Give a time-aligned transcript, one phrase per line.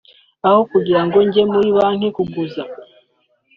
[0.47, 2.63] aho kugira ngo njye muri banki kuguza